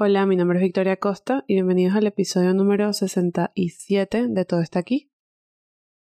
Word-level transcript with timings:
Hola, 0.00 0.26
mi 0.26 0.36
nombre 0.36 0.58
es 0.58 0.62
Victoria 0.62 0.96
Costa 0.96 1.42
y 1.48 1.54
bienvenidos 1.54 1.96
al 1.96 2.06
episodio 2.06 2.54
número 2.54 2.92
67 2.92 4.28
de 4.28 4.44
Todo 4.44 4.60
está 4.60 4.78
aquí, 4.78 5.10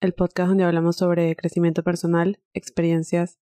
el 0.01 0.13
podcast 0.13 0.49
donde 0.49 0.65
hablamos 0.65 0.97
sobre 0.97 1.33
crecimiento 1.37 1.81
personal, 1.81 2.41
experiencias 2.53 3.39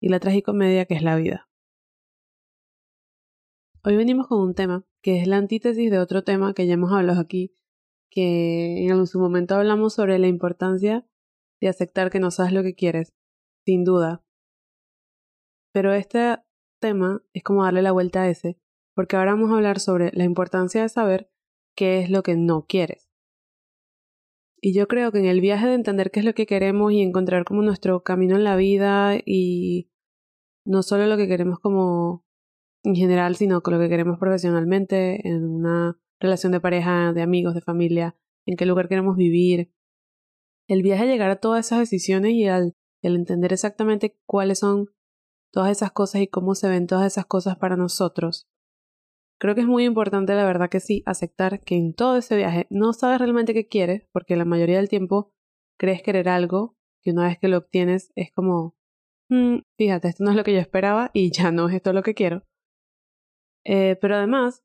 y 0.00 0.08
la 0.08 0.18
tragicomedia 0.18 0.86
que 0.86 0.94
es 0.94 1.02
la 1.02 1.14
vida. 1.14 1.48
Hoy 3.84 3.96
venimos 3.96 4.26
con 4.26 4.40
un 4.40 4.56
tema 4.56 4.84
que 5.00 5.20
es 5.20 5.28
la 5.28 5.36
antítesis 5.36 5.92
de 5.92 6.00
otro 6.00 6.24
tema 6.24 6.54
que 6.54 6.66
ya 6.66 6.74
hemos 6.74 6.90
hablado 6.90 7.20
aquí, 7.20 7.54
que 8.10 8.84
en 8.84 9.06
su 9.06 9.20
momento 9.20 9.54
hablamos 9.54 9.94
sobre 9.94 10.18
la 10.18 10.26
importancia 10.26 11.06
de 11.60 11.68
aceptar 11.68 12.10
que 12.10 12.18
no 12.18 12.32
sabes 12.32 12.52
lo 12.52 12.64
que 12.64 12.74
quieres, 12.74 13.14
sin 13.64 13.84
duda. 13.84 14.24
Pero 15.72 15.92
este 15.92 16.38
tema 16.80 17.22
es 17.32 17.44
como 17.44 17.62
darle 17.62 17.82
la 17.82 17.92
vuelta 17.92 18.22
a 18.22 18.28
ese 18.28 18.58
porque 18.98 19.14
ahora 19.14 19.34
vamos 19.34 19.52
a 19.52 19.54
hablar 19.54 19.78
sobre 19.78 20.10
la 20.12 20.24
importancia 20.24 20.82
de 20.82 20.88
saber 20.88 21.30
qué 21.76 22.00
es 22.00 22.10
lo 22.10 22.24
que 22.24 22.34
no 22.34 22.66
quieres. 22.66 23.08
Y 24.60 24.74
yo 24.74 24.88
creo 24.88 25.12
que 25.12 25.20
en 25.20 25.26
el 25.26 25.40
viaje 25.40 25.68
de 25.68 25.74
entender 25.74 26.10
qué 26.10 26.18
es 26.18 26.26
lo 26.26 26.34
que 26.34 26.46
queremos 26.46 26.90
y 26.92 27.00
encontrar 27.00 27.44
como 27.44 27.62
nuestro 27.62 28.02
camino 28.02 28.34
en 28.34 28.42
la 28.42 28.56
vida 28.56 29.14
y 29.24 29.88
no 30.64 30.82
solo 30.82 31.06
lo 31.06 31.16
que 31.16 31.28
queremos 31.28 31.60
como 31.60 32.26
en 32.82 32.96
general, 32.96 33.36
sino 33.36 33.62
con 33.62 33.74
lo 33.74 33.78
que 33.78 33.88
queremos 33.88 34.18
profesionalmente, 34.18 35.28
en 35.28 35.44
una 35.44 35.96
relación 36.18 36.50
de 36.50 36.58
pareja, 36.58 37.12
de 37.12 37.22
amigos, 37.22 37.54
de 37.54 37.60
familia, 37.60 38.16
en 38.46 38.56
qué 38.56 38.66
lugar 38.66 38.88
queremos 38.88 39.16
vivir. 39.16 39.72
El 40.66 40.82
viaje 40.82 41.04
a 41.04 41.06
llegar 41.06 41.30
a 41.30 41.36
todas 41.36 41.66
esas 41.66 41.78
decisiones 41.78 42.32
y 42.32 42.48
al 42.48 42.74
entender 43.00 43.52
exactamente 43.52 44.18
cuáles 44.26 44.58
son 44.58 44.88
todas 45.52 45.70
esas 45.70 45.92
cosas 45.92 46.20
y 46.20 46.26
cómo 46.26 46.56
se 46.56 46.68
ven 46.68 46.88
todas 46.88 47.06
esas 47.06 47.26
cosas 47.26 47.56
para 47.58 47.76
nosotros, 47.76 48.48
Creo 49.40 49.54
que 49.54 49.60
es 49.60 49.66
muy 49.66 49.84
importante, 49.84 50.34
la 50.34 50.44
verdad 50.44 50.68
que 50.68 50.80
sí, 50.80 51.02
aceptar 51.06 51.60
que 51.60 51.76
en 51.76 51.94
todo 51.94 52.16
ese 52.16 52.36
viaje 52.36 52.66
no 52.70 52.92
sabes 52.92 53.20
realmente 53.20 53.54
qué 53.54 53.68
quieres, 53.68 54.06
porque 54.12 54.36
la 54.36 54.44
mayoría 54.44 54.78
del 54.78 54.88
tiempo 54.88 55.30
crees 55.78 56.02
querer 56.02 56.28
algo 56.28 56.76
que 57.02 57.12
una 57.12 57.28
vez 57.28 57.38
que 57.38 57.48
lo 57.48 57.58
obtienes 57.58 58.10
es 58.16 58.32
como, 58.32 58.74
mm, 59.30 59.58
fíjate, 59.76 60.08
esto 60.08 60.24
no 60.24 60.30
es 60.30 60.36
lo 60.36 60.44
que 60.44 60.54
yo 60.54 60.58
esperaba 60.58 61.10
y 61.14 61.30
ya 61.30 61.52
no 61.52 61.68
es 61.68 61.76
esto 61.76 61.92
lo 61.92 62.02
que 62.02 62.14
quiero. 62.14 62.42
Eh, 63.64 63.96
pero 64.00 64.16
además, 64.16 64.64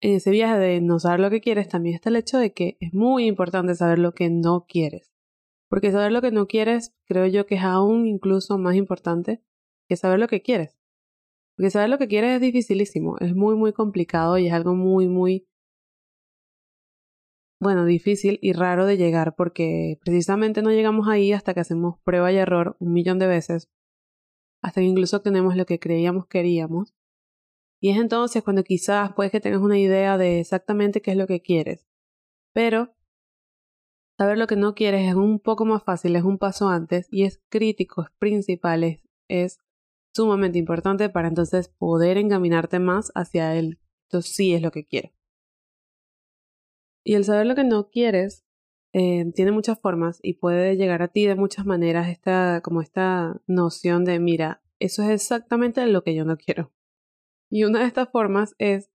en 0.00 0.14
ese 0.16 0.30
viaje 0.30 0.58
de 0.58 0.80
no 0.80 0.98
saber 0.98 1.20
lo 1.20 1.30
que 1.30 1.40
quieres 1.40 1.68
también 1.68 1.94
está 1.94 2.10
el 2.10 2.16
hecho 2.16 2.38
de 2.38 2.52
que 2.52 2.76
es 2.80 2.94
muy 2.94 3.26
importante 3.26 3.74
saber 3.74 3.98
lo 3.98 4.12
que 4.12 4.30
no 4.30 4.66
quieres. 4.66 5.12
Porque 5.68 5.90
saber 5.90 6.12
lo 6.12 6.22
que 6.22 6.30
no 6.30 6.46
quieres 6.46 6.94
creo 7.06 7.26
yo 7.26 7.46
que 7.46 7.56
es 7.56 7.62
aún 7.62 8.06
incluso 8.06 8.56
más 8.58 8.76
importante 8.76 9.42
que 9.88 9.96
saber 9.96 10.20
lo 10.20 10.28
que 10.28 10.42
quieres. 10.42 10.75
Porque 11.56 11.70
saber 11.70 11.88
lo 11.88 11.98
que 11.98 12.08
quieres 12.08 12.34
es 12.34 12.40
dificilísimo, 12.40 13.16
es 13.18 13.34
muy, 13.34 13.56
muy 13.56 13.72
complicado 13.72 14.36
y 14.36 14.46
es 14.46 14.52
algo 14.52 14.74
muy, 14.74 15.08
muy, 15.08 15.46
bueno, 17.58 17.86
difícil 17.86 18.38
y 18.42 18.52
raro 18.52 18.84
de 18.84 18.98
llegar 18.98 19.34
porque 19.34 19.98
precisamente 20.04 20.60
no 20.60 20.70
llegamos 20.70 21.08
ahí 21.08 21.32
hasta 21.32 21.54
que 21.54 21.60
hacemos 21.60 21.98
prueba 22.04 22.30
y 22.30 22.36
error 22.36 22.76
un 22.78 22.92
millón 22.92 23.18
de 23.18 23.26
veces, 23.26 23.70
hasta 24.62 24.82
que 24.82 24.86
incluso 24.86 25.22
tenemos 25.22 25.56
lo 25.56 25.64
que 25.64 25.78
creíamos 25.78 26.26
queríamos. 26.26 26.94
Y 27.80 27.90
es 27.90 27.98
entonces 27.98 28.42
cuando 28.42 28.62
quizás 28.64 29.12
puedes 29.14 29.32
que 29.32 29.40
tengas 29.40 29.60
una 29.62 29.78
idea 29.78 30.18
de 30.18 30.40
exactamente 30.40 31.00
qué 31.00 31.12
es 31.12 31.16
lo 31.16 31.26
que 31.26 31.40
quieres. 31.40 31.86
Pero 32.52 32.94
saber 34.18 34.38
lo 34.38 34.46
que 34.46 34.56
no 34.56 34.74
quieres 34.74 35.08
es 35.08 35.14
un 35.14 35.40
poco 35.40 35.64
más 35.64 35.82
fácil, 35.84 36.16
es 36.16 36.24
un 36.24 36.38
paso 36.38 36.68
antes 36.68 37.06
y 37.10 37.24
es 37.24 37.42
crítico, 37.50 38.02
es 38.02 38.10
principal, 38.18 38.84
es, 38.84 39.00
es 39.28 39.60
sumamente 40.16 40.58
importante 40.58 41.08
para 41.08 41.28
entonces 41.28 41.68
poder 41.68 42.18
encaminarte 42.18 42.78
más 42.78 43.12
hacia 43.14 43.54
él. 43.54 43.78
Esto 44.08 44.22
sí 44.22 44.54
es 44.54 44.62
lo 44.62 44.70
que 44.70 44.84
quiero. 44.84 45.10
Y 47.04 47.14
el 47.14 47.24
saber 47.24 47.46
lo 47.46 47.54
que 47.54 47.64
no 47.64 47.88
quieres 47.88 48.44
eh, 48.92 49.30
tiene 49.34 49.52
muchas 49.52 49.78
formas 49.78 50.18
y 50.22 50.34
puede 50.34 50.76
llegar 50.76 51.02
a 51.02 51.08
ti 51.08 51.26
de 51.26 51.36
muchas 51.36 51.66
maneras 51.66 52.08
esta, 52.08 52.60
como 52.62 52.80
esta 52.80 53.40
noción 53.46 54.04
de, 54.04 54.18
mira, 54.18 54.62
eso 54.80 55.02
es 55.02 55.10
exactamente 55.10 55.86
lo 55.86 56.02
que 56.02 56.14
yo 56.14 56.24
no 56.24 56.36
quiero. 56.36 56.72
Y 57.50 57.64
una 57.64 57.80
de 57.80 57.86
estas 57.86 58.10
formas 58.10 58.54
es, 58.58 58.90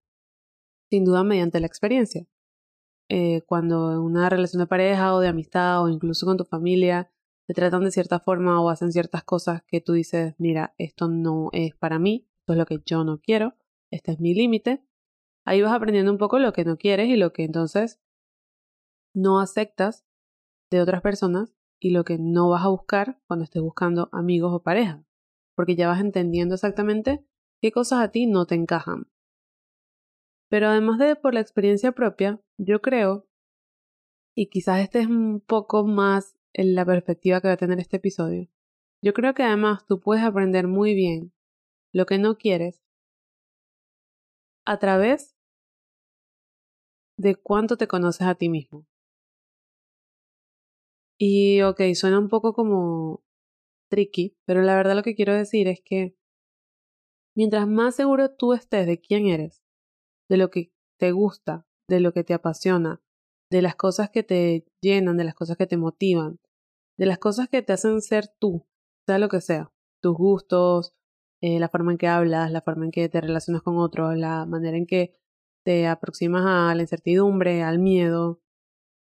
sin 0.89 1.05
duda, 1.05 1.23
mediante 1.23 1.59
la 1.59 1.67
experiencia. 1.67 2.25
Eh, 3.09 3.43
cuando 3.45 3.91
en 3.91 3.99
una 3.99 4.29
relación 4.29 4.61
de 4.61 4.67
pareja 4.67 5.13
o 5.13 5.19
de 5.19 5.27
amistad 5.27 5.83
o 5.83 5.89
incluso 5.89 6.25
con 6.25 6.37
tu 6.37 6.45
familia 6.45 7.11
te 7.51 7.55
tratan 7.55 7.83
de 7.83 7.91
cierta 7.91 8.21
forma 8.21 8.61
o 8.61 8.69
hacen 8.69 8.93
ciertas 8.93 9.25
cosas 9.25 9.61
que 9.67 9.81
tú 9.81 9.91
dices, 9.91 10.35
mira, 10.37 10.73
esto 10.77 11.09
no 11.09 11.49
es 11.51 11.75
para 11.75 11.99
mí, 11.99 12.25
esto 12.39 12.53
es 12.53 12.57
lo 12.57 12.65
que 12.65 12.79
yo 12.85 13.03
no 13.03 13.19
quiero, 13.19 13.55
este 13.89 14.13
es 14.13 14.21
mi 14.21 14.33
límite. 14.33 14.85
Ahí 15.43 15.61
vas 15.61 15.73
aprendiendo 15.73 16.13
un 16.13 16.17
poco 16.17 16.39
lo 16.39 16.53
que 16.53 16.63
no 16.63 16.77
quieres 16.77 17.09
y 17.09 17.17
lo 17.17 17.33
que 17.33 17.43
entonces 17.43 17.99
no 19.13 19.41
aceptas 19.41 20.05
de 20.69 20.79
otras 20.79 21.01
personas 21.01 21.53
y 21.77 21.89
lo 21.89 22.05
que 22.05 22.17
no 22.17 22.47
vas 22.47 22.63
a 22.63 22.69
buscar 22.69 23.19
cuando 23.27 23.43
estés 23.43 23.61
buscando 23.61 24.07
amigos 24.13 24.53
o 24.53 24.63
pareja, 24.63 25.03
porque 25.53 25.75
ya 25.75 25.89
vas 25.89 25.99
entendiendo 25.99 26.55
exactamente 26.55 27.25
qué 27.59 27.73
cosas 27.73 28.01
a 28.01 28.11
ti 28.11 28.27
no 28.27 28.45
te 28.45 28.55
encajan. 28.55 29.11
Pero 30.47 30.69
además 30.69 30.99
de 30.99 31.17
por 31.17 31.33
la 31.33 31.41
experiencia 31.41 31.91
propia, 31.91 32.39
yo 32.57 32.81
creo, 32.81 33.27
y 34.37 34.47
quizás 34.47 34.79
este 34.79 34.99
es 34.99 35.07
un 35.07 35.41
poco 35.41 35.85
más 35.85 36.37
en 36.53 36.75
la 36.75 36.85
perspectiva 36.85 37.41
que 37.41 37.47
va 37.47 37.53
a 37.53 37.57
tener 37.57 37.79
este 37.79 37.97
episodio. 37.97 38.47
Yo 39.01 39.13
creo 39.13 39.33
que 39.33 39.43
además 39.43 39.85
tú 39.87 39.99
puedes 39.99 40.23
aprender 40.23 40.67
muy 40.67 40.93
bien 40.93 41.33
lo 41.93 42.05
que 42.05 42.17
no 42.17 42.37
quieres 42.37 42.81
a 44.65 44.77
través 44.79 45.35
de 47.17 47.35
cuánto 47.35 47.77
te 47.77 47.87
conoces 47.87 48.27
a 48.27 48.35
ti 48.35 48.49
mismo. 48.49 48.85
Y 51.17 51.61
ok, 51.61 51.81
suena 51.93 52.19
un 52.19 52.29
poco 52.29 52.53
como 52.53 53.23
tricky, 53.89 54.37
pero 54.45 54.61
la 54.61 54.75
verdad 54.75 54.95
lo 54.95 55.03
que 55.03 55.15
quiero 55.15 55.33
decir 55.33 55.67
es 55.67 55.81
que 55.83 56.15
mientras 57.35 57.67
más 57.67 57.95
seguro 57.95 58.33
tú 58.33 58.53
estés 58.53 58.87
de 58.87 58.99
quién 58.99 59.27
eres, 59.27 59.61
de 60.29 60.37
lo 60.37 60.49
que 60.49 60.71
te 60.97 61.11
gusta, 61.11 61.67
de 61.87 61.99
lo 61.99 62.13
que 62.13 62.23
te 62.23 62.33
apasiona, 62.33 63.01
de 63.51 63.61
las 63.61 63.75
cosas 63.75 64.09
que 64.09 64.23
te 64.23 64.65
llenan, 64.81 65.17
de 65.17 65.25
las 65.25 65.35
cosas 65.35 65.57
que 65.57 65.67
te 65.67 65.77
motivan, 65.77 66.39
de 66.97 67.05
las 67.05 67.19
cosas 67.19 67.49
que 67.49 67.61
te 67.61 67.73
hacen 67.73 68.01
ser 68.01 68.29
tú, 68.39 68.65
sea 69.05 69.19
lo 69.19 69.27
que 69.27 69.41
sea, 69.41 69.71
tus 70.01 70.15
gustos, 70.15 70.93
eh, 71.41 71.59
la 71.59 71.67
forma 71.67 71.91
en 71.91 71.97
que 71.97 72.07
hablas, 72.07 72.51
la 72.51 72.61
forma 72.61 72.85
en 72.85 72.91
que 72.91 73.09
te 73.09 73.19
relacionas 73.19 73.61
con 73.61 73.77
otros, 73.77 74.17
la 74.17 74.45
manera 74.45 74.77
en 74.77 74.87
que 74.87 75.13
te 75.65 75.85
aproximas 75.87 76.43
a 76.45 76.73
la 76.73 76.81
incertidumbre, 76.81 77.61
al 77.61 77.79
miedo, 77.79 78.41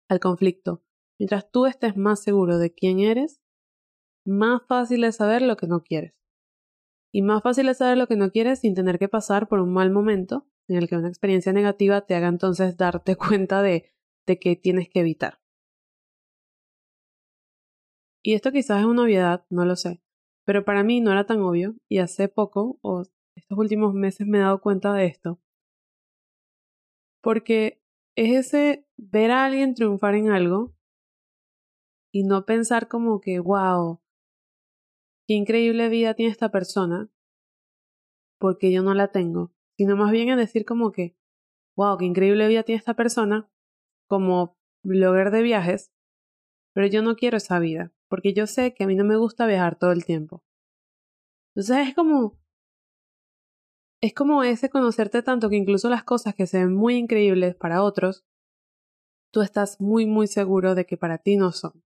al 0.08 0.20
conflicto. 0.20 0.82
Mientras 1.18 1.50
tú 1.50 1.64
estés 1.64 1.96
más 1.96 2.22
seguro 2.22 2.58
de 2.58 2.74
quién 2.74 3.00
eres, 3.00 3.40
más 4.26 4.60
fácil 4.68 5.04
es 5.04 5.16
saber 5.16 5.40
lo 5.40 5.56
que 5.56 5.66
no 5.66 5.82
quieres. 5.82 6.14
Y 7.10 7.22
más 7.22 7.42
fácil 7.42 7.70
es 7.70 7.78
saber 7.78 7.96
lo 7.96 8.06
que 8.06 8.16
no 8.16 8.30
quieres 8.30 8.60
sin 8.60 8.74
tener 8.74 8.98
que 8.98 9.08
pasar 9.08 9.48
por 9.48 9.60
un 9.60 9.72
mal 9.72 9.90
momento 9.90 10.46
en 10.68 10.76
el 10.76 10.88
que 10.88 10.96
una 10.96 11.08
experiencia 11.08 11.54
negativa 11.54 12.02
te 12.02 12.14
haga 12.14 12.28
entonces 12.28 12.76
darte 12.76 13.16
cuenta 13.16 13.62
de 13.62 13.95
de 14.26 14.38
qué 14.38 14.56
tienes 14.56 14.88
que 14.88 15.00
evitar. 15.00 15.38
Y 18.22 18.34
esto 18.34 18.50
quizás 18.50 18.80
es 18.80 18.86
una 18.86 19.04
obviedad, 19.04 19.46
no 19.50 19.64
lo 19.64 19.76
sé, 19.76 20.02
pero 20.44 20.64
para 20.64 20.82
mí 20.82 21.00
no 21.00 21.12
era 21.12 21.26
tan 21.26 21.40
obvio 21.40 21.76
y 21.88 21.98
hace 21.98 22.28
poco, 22.28 22.78
o 22.82 23.02
estos 23.36 23.58
últimos 23.58 23.94
meses 23.94 24.26
me 24.26 24.38
he 24.38 24.40
dado 24.40 24.60
cuenta 24.60 24.92
de 24.92 25.06
esto. 25.06 25.40
Porque 27.22 27.80
es 28.16 28.46
ese 28.46 28.86
ver 28.96 29.30
a 29.30 29.44
alguien 29.44 29.74
triunfar 29.74 30.14
en 30.14 30.30
algo 30.30 30.74
y 32.12 32.24
no 32.24 32.46
pensar 32.46 32.88
como 32.88 33.20
que, 33.20 33.38
wow, 33.38 34.00
qué 35.28 35.34
increíble 35.34 35.88
vida 35.88 36.14
tiene 36.14 36.32
esta 36.32 36.50
persona, 36.50 37.10
porque 38.38 38.72
yo 38.72 38.82
no 38.82 38.94
la 38.94 39.12
tengo, 39.12 39.52
sino 39.76 39.96
más 39.96 40.10
bien 40.10 40.30
es 40.30 40.36
decir 40.36 40.64
como 40.64 40.92
que, 40.92 41.16
wow, 41.76 41.96
qué 41.98 42.06
increíble 42.06 42.48
vida 42.48 42.62
tiene 42.62 42.78
esta 42.78 42.94
persona, 42.94 43.50
como 44.08 44.56
blogger 44.84 45.30
de 45.30 45.42
viajes, 45.42 45.92
pero 46.74 46.86
yo 46.86 47.02
no 47.02 47.16
quiero 47.16 47.36
esa 47.36 47.58
vida, 47.58 47.92
porque 48.08 48.32
yo 48.32 48.46
sé 48.46 48.74
que 48.74 48.84
a 48.84 48.86
mí 48.86 48.94
no 48.94 49.04
me 49.04 49.16
gusta 49.16 49.46
viajar 49.46 49.78
todo 49.78 49.92
el 49.92 50.04
tiempo. 50.04 50.42
Entonces 51.54 51.88
es 51.88 51.94
como... 51.94 52.38
Es 54.02 54.12
como 54.12 54.42
ese 54.42 54.68
conocerte 54.68 55.22
tanto 55.22 55.48
que 55.48 55.56
incluso 55.56 55.88
las 55.88 56.04
cosas 56.04 56.34
que 56.34 56.46
se 56.46 56.58
ven 56.58 56.74
muy 56.74 56.96
increíbles 56.96 57.56
para 57.56 57.82
otros, 57.82 58.26
tú 59.32 59.40
estás 59.40 59.80
muy 59.80 60.06
muy 60.06 60.26
seguro 60.26 60.74
de 60.74 60.86
que 60.86 60.96
para 60.96 61.18
ti 61.18 61.36
no 61.36 61.52
son, 61.52 61.82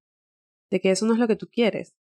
de 0.70 0.81
que 0.81 0.90
eso 0.90 1.06
no 1.06 1.14
es 1.14 1.20
lo 1.20 1.28
que 1.28 1.37
tú 1.37 1.49
quieres, 1.49 1.96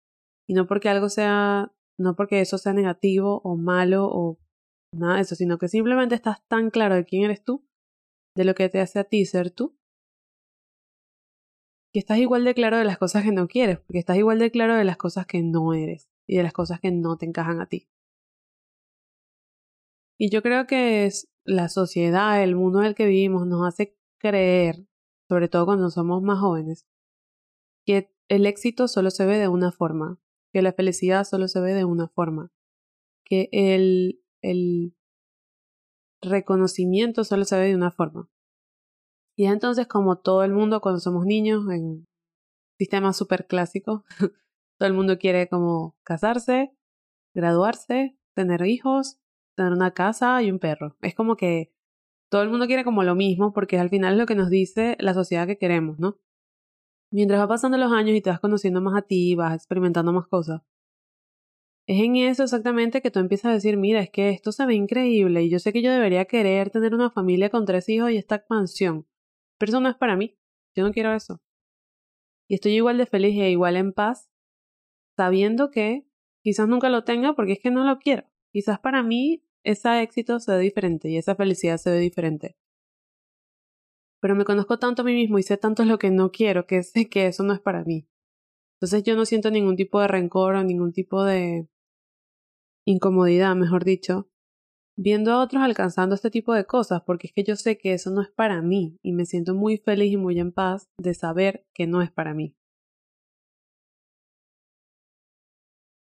y 0.47 0.55
no 0.55 0.67
porque 0.67 0.89
algo 0.89 1.09
sea, 1.09 1.73
no 1.99 2.17
porque 2.17 2.41
eso 2.41 2.59
sea 2.59 2.73
negativo 2.73 3.41
o 3.45 3.57
malo 3.57 4.09
o 4.11 4.39
nada 4.95 5.17
de 5.17 5.23
eso, 5.23 5.35
sino 5.35 5.59
que 5.59 5.69
simplemente 5.69 6.15
estás 6.15 6.45
tan 6.49 6.71
claro 6.71 6.95
de 6.95 7.05
quién 7.05 7.25
eres 7.25 7.45
tú, 7.45 7.67
de 8.35 8.45
lo 8.45 8.55
que 8.55 8.69
te 8.69 8.81
hace 8.81 8.99
a 8.99 9.05
ti 9.05 9.25
ser 9.27 9.51
tú, 9.51 9.78
que 11.93 11.99
estás 11.99 12.19
igual 12.19 12.45
de 12.45 12.55
claro 12.55 12.79
de 12.79 12.85
las 12.85 12.99
cosas 12.99 13.25
que 13.25 13.33
no 13.33 13.49
quieres, 13.49 13.79
porque 13.81 13.99
estás 13.99 14.17
igual 14.17 14.39
de 14.39 14.51
claro 14.51 14.75
de 14.75 14.85
las 14.85 14.97
cosas 14.97 15.27
que 15.27 15.43
no 15.43 15.73
eres 15.75 16.09
y 16.27 16.37
de 16.37 16.43
las 16.43 16.53
cosas 16.53 16.81
que 16.81 16.91
no 16.91 17.17
te 17.17 17.27
encajan 17.27 17.61
a 17.61 17.67
ti. 17.67 17.89
Y 20.19 20.31
yo 20.31 20.43
creo 20.43 20.67
que 20.67 21.07
es 21.07 21.29
la 21.45 21.69
sociedad, 21.69 22.43
el 22.43 22.57
mundo 22.57 22.81
en 22.81 22.87
el 22.87 22.95
que 22.95 23.07
vivimos, 23.07 23.47
nos 23.47 23.67
hace 23.67 23.97
creer, 24.19 24.87
sobre 25.29 25.49
todo 25.49 25.65
cuando 25.65 25.91
somos 25.91 26.23
más 26.23 26.41
jóvenes, 26.41 26.87
que 27.87 28.13
el 28.29 28.45
éxito 28.45 28.89
solo 28.89 29.11
se 29.11 29.25
ve 29.25 29.39
de 29.39 29.49
una 29.49 29.73
forma, 29.73 30.21
que 30.53 30.61
la 30.61 30.73
felicidad 30.73 31.25
solo 31.25 31.49
se 31.49 31.61
ve 31.61 31.73
de 31.73 31.85
una 31.85 32.09
forma, 32.09 32.53
que 33.25 33.49
el, 33.53 34.21
el 34.43 34.95
reconocimiento 36.21 37.25
solo 37.25 37.45
se 37.45 37.59
ve 37.59 37.69
de 37.69 37.77
una 37.77 37.91
forma. 37.91 38.29
Y 39.39 39.47
entonces, 39.47 39.87
como 39.87 40.19
todo 40.19 40.43
el 40.43 40.53
mundo 40.53 40.81
cuando 40.81 40.99
somos 40.99 41.25
niños, 41.25 41.65
en 41.71 42.05
sistema 42.77 43.13
súper 43.13 43.47
clásico, 43.47 44.05
todo 44.79 44.89
el 44.89 44.95
mundo 44.95 45.17
quiere 45.17 45.49
como 45.49 45.97
casarse, 46.05 46.73
graduarse, 47.35 48.19
tener 48.35 48.67
hijos, 48.67 49.21
tener 49.57 49.73
una 49.73 49.93
casa 49.93 50.43
y 50.43 50.51
un 50.51 50.59
perro. 50.59 50.97
Es 51.03 51.15
como 51.15 51.37
que 51.37 51.73
todo 52.29 52.43
el 52.43 52.51
mundo 52.51 52.67
quiere 52.67 52.83
como 52.83 53.05
lo 53.05 53.15
mismo 53.15 53.53
porque 53.53 53.79
al 53.79 53.91
final 53.91 54.15
es 54.15 54.19
lo 54.19 54.27
que 54.27 54.35
nos 54.35 54.51
dice 54.51 54.97
la 54.99 55.15
sociedad 55.15 55.47
que 55.47 55.57
queremos, 55.57 56.01
¿no? 56.01 56.19
Mientras 57.13 57.41
va 57.41 57.47
pasando 57.47 57.79
los 57.79 57.93
años 57.93 58.17
y 58.17 58.21
te 58.21 58.31
vas 58.31 58.41
conociendo 58.41 58.81
más 58.81 58.97
a 58.99 59.03
ti, 59.03 59.37
vas 59.37 59.55
experimentando 59.55 60.13
más 60.13 60.27
cosas, 60.27 60.63
es 61.89 62.03
en 62.03 62.17
eso 62.17 62.43
exactamente 62.43 63.01
que 63.01 63.11
tú 63.11 63.19
empiezas 63.19 63.51
a 63.51 63.55
decir, 63.55 63.77
mira, 63.77 64.01
es 64.01 64.11
que 64.11 64.31
esto 64.31 64.53
se 64.53 64.67
ve 64.67 64.75
increíble 64.75 65.45
y 65.45 65.49
yo 65.49 65.59
sé 65.59 65.73
que 65.73 65.81
yo 65.81 65.91
debería 65.91 66.27
querer 66.27 66.71
tener 66.71 66.95
una 66.95 67.11
familia 67.11 67.49
con 67.49 67.65
tres 67.65 67.89
hijos 67.89 68.11
y 68.11 68.19
esta 68.19 68.35
expansión, 68.35 69.07
pero 69.59 69.71
eso 69.71 69.81
no 69.81 69.89
es 69.89 69.97
para 69.97 70.17
mí, 70.17 70.37
yo 70.75 70.85
no 70.85 70.93
quiero 70.93 71.13
eso. 71.15 71.41
Y 72.49 72.55
estoy 72.55 72.73
igual 72.73 72.97
de 72.99 73.07
feliz 73.07 73.39
e 73.39 73.51
igual 73.51 73.77
en 73.77 73.93
paz, 73.93 74.31
sabiendo 75.17 75.71
que 75.71 76.07
quizás 76.43 76.69
nunca 76.69 76.89
lo 76.89 77.05
tenga 77.05 77.35
porque 77.35 77.53
es 77.53 77.61
que 77.61 77.71
no 77.71 77.85
lo 77.85 77.99
quiero. 77.99 78.25
Quizás 78.53 78.79
para 78.79 79.03
mí 79.03 79.45
ese 79.65 80.01
éxito 80.01 80.41
se 80.41 80.53
ve 80.53 80.61
diferente 80.61 81.11
y 81.11 81.19
esa 81.19 81.35
felicidad 81.35 81.77
se 81.77 81.91
ve 81.91 81.99
diferente. 81.99 82.57
Pero 84.21 84.35
me 84.35 84.45
conozco 84.45 84.79
tanto 84.79 85.03
a 85.03 85.05
mí 85.05 85.13
mismo 85.13 85.39
y 85.39 85.43
sé 85.43 85.57
tanto 85.59 85.85
lo 85.85 85.99
que 85.99 86.11
no 86.11 86.31
quiero 86.33 86.67
que 86.67 86.83
sé 86.83 87.09
que 87.09 87.27
eso 87.27 87.43
no 87.45 87.53
es 87.53 87.61
para 87.61 87.85
mí. 87.85 88.09
Entonces 88.77 89.03
yo 89.03 89.17
no 89.17 89.27
siento 89.27 89.51
ningún 89.51 89.77
tipo 89.77 90.01
de 90.01 90.09
rencor 90.09 90.55
o 90.55 90.65
ningún 90.65 90.93
tipo 90.93 91.25
de 91.25 91.69
incomodidad, 92.87 93.55
mejor 93.57 93.85
dicho, 93.85 94.31
viendo 94.99 95.33
a 95.33 95.41
otros 95.41 95.63
alcanzando 95.63 96.17
este 96.17 96.29
tipo 96.29 96.53
de 96.53 96.67
cosas, 96.67 97.03
porque 97.07 97.29
es 97.29 97.33
que 97.33 97.45
yo 97.45 97.55
sé 97.55 97.79
que 97.79 97.93
eso 97.93 98.11
no 98.11 98.21
es 98.21 98.31
para 98.31 98.61
mí 98.63 98.99
y 99.01 99.13
me 99.13 99.27
siento 99.27 99.55
muy 99.55 99.79
feliz 99.79 100.13
y 100.13 100.17
muy 100.17 100.41
en 100.41 100.51
paz 100.51 100.89
de 100.99 101.15
saber 101.15 101.65
que 101.73 101.87
no 101.87 102.03
es 102.03 102.11
para 102.11 102.35
mí. 102.35 102.57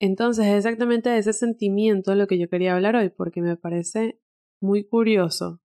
Entonces 0.02 0.48
es 0.48 0.58
exactamente 0.58 1.18
ese 1.18 1.32
sentimiento 1.32 2.14
lo 2.14 2.28
que 2.28 2.38
yo 2.38 2.50
quería 2.50 2.76
hablar 2.76 2.98
hoy, 2.98 3.10
porque 3.10 3.42
me 3.42 3.56
parece 3.56 4.20
muy 4.62 4.84
curioso 4.84 5.62